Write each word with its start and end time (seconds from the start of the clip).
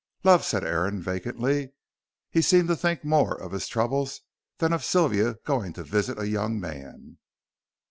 "Love," 0.23 0.43
said 0.43 0.63
Aaron, 0.63 0.99
vacantly. 0.99 1.73
He 2.31 2.41
seemed 2.41 2.69
to 2.69 2.75
think 2.75 3.05
more 3.05 3.39
of 3.39 3.51
his 3.51 3.67
troubles 3.67 4.21
than 4.57 4.73
of 4.73 4.83
Sylvia 4.83 5.35
going 5.45 5.73
to 5.73 5.83
visit 5.83 6.17
a 6.17 6.27
young 6.27 6.59
man. 6.59 7.19